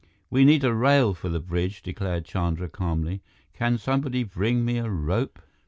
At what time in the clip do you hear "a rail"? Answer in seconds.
0.63-1.13